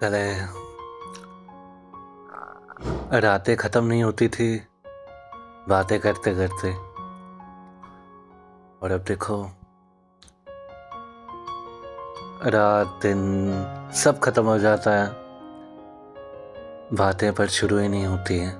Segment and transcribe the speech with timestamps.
[0.00, 0.22] पहले
[3.20, 4.56] रातें ख़त्म नहीं होती थी,
[5.68, 6.72] बातें करते करते।
[8.82, 9.36] और अब देखो,
[12.46, 15.06] रात दिन सब खत्म हो जाता है।
[16.96, 18.52] बातें पर शुरू ही नहीं होती हैं।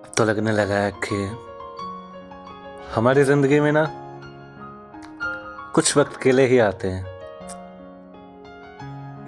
[0.00, 1.22] अब तो लगने लगा है कि
[2.94, 3.86] हमारी ज़िंदगी में ना,
[5.74, 7.09] कुछ वक्त के लिए ही आते हैं।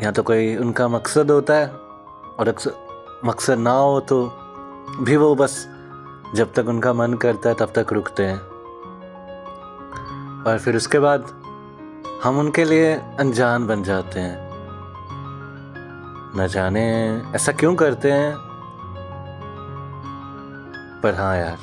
[0.00, 1.66] या तो कोई उनका मकसद होता है,
[2.38, 2.72] और अक्सर
[3.24, 4.24] मकसद ना हो तो
[5.00, 5.68] भी वो बस
[6.34, 8.38] जब तक उनका मन करता है तब तक रुकते हैं।
[10.44, 11.26] और फिर उसके बाद
[12.24, 14.50] हम उनके लिए अनजान बन जाते हैं।
[16.36, 16.84] न जाने
[17.34, 18.34] ऐसा क्यों करते हैं?
[21.02, 21.58] पर हाँ यार,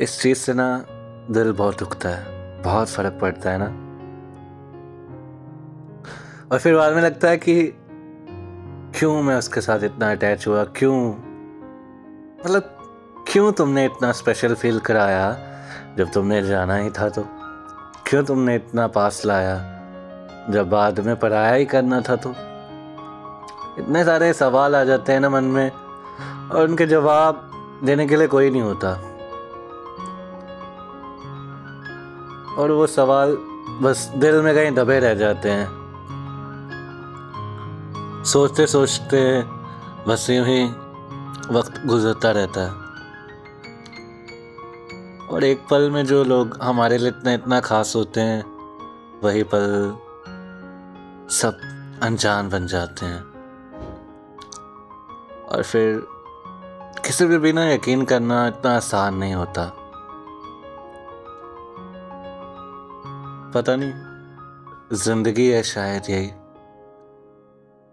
[0.00, 0.84] इस चीज़ से ना
[1.30, 3.81] दिल बहुत दुखता है, बहुत फ़र्क पड़ता है ना।
[6.52, 7.74] और फिर बाद में लगता है कि
[8.98, 10.64] क्यों मैं उसके साथ इतना अटैच हुआ?
[10.64, 11.08] क्यों?
[12.46, 12.62] मतलब
[13.28, 15.38] क्यों तुमने इतना स्पेशल फील कराया
[15.98, 17.24] जब तुमने जाना ही था तो?
[18.06, 19.56] क्यों तुमने इतना पास लाया
[20.50, 22.30] जब बाद में पढ़ाया ही करना था तो?
[23.78, 25.70] इतने सारे सवाल आ जाते हैं ना मन में,
[26.50, 27.50] और उनके जवाब
[27.84, 28.92] देने के लिए कोई नहीं होता।
[32.62, 33.36] और वो सवाल
[33.82, 35.81] बस दिल में कहीं दबे रह जाते हैं।
[38.24, 39.42] सोचते सोचते
[40.08, 40.64] बस यूँ ही
[41.54, 42.70] वक्त गुजरता रहता है।
[45.26, 48.44] और एक पल में जो लोग हमारे लिए इतना इतना खास होते हैं,
[49.24, 49.96] वही पल
[51.30, 51.58] सब
[52.02, 53.22] अनजान बन जाते हैं।
[55.48, 56.06] और फिर
[57.06, 59.72] किसी भी बिना यकीन करना इतना आसान नहीं होता।
[63.54, 63.92] पता नहीं,
[64.96, 66.30] ज़िंदगी है शायद यही।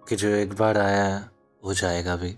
[0.10, 1.30] कि जो एक बार आया
[1.66, 2.36] हो जाएगा भी।